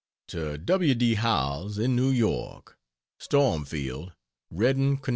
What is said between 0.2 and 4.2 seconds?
To W. D. Howells, in New York: STORMFIELD,